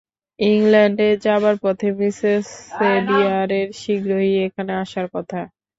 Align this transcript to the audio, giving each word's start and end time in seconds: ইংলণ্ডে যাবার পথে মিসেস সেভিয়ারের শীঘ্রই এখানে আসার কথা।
ইংলণ্ডে 0.39 1.07
যাবার 1.25 1.55
পথে 1.63 1.87
মিসেস 1.99 2.43
সেভিয়ারের 2.69 3.67
শীঘ্রই 3.81 4.31
এখানে 4.45 4.71
আসার 4.83 5.07
কথা। 5.13 5.39